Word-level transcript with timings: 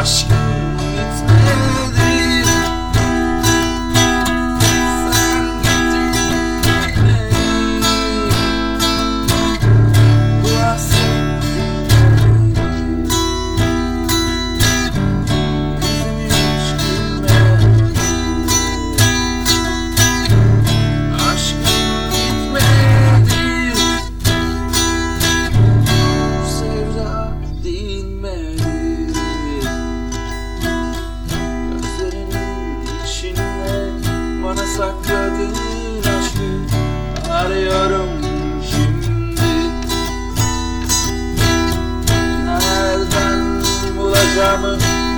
Márcia. 0.00 0.49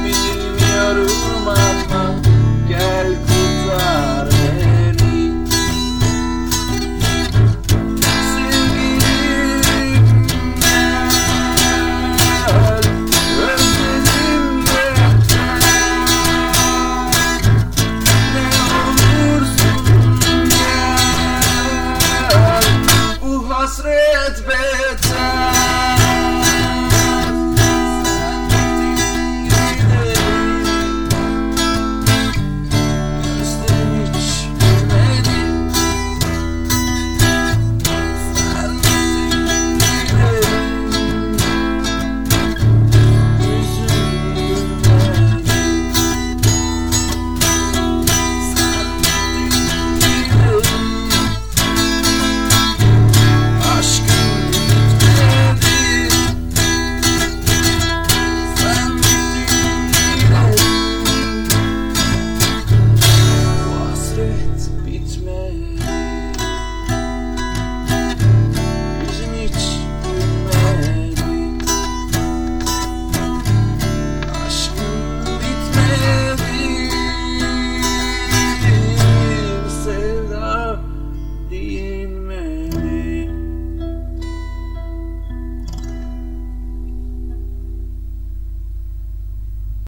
Bilmiyorum 0.04 1.10
ama 1.36 1.56
beats 64.68 65.18
me. 65.18 65.91